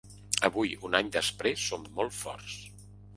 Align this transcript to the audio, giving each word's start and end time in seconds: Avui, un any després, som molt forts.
Avui, 0.47 0.71
un 0.87 0.95
any 0.99 1.11
després, 1.15 1.65
som 1.73 1.83
molt 1.99 2.17
forts. 2.21 2.57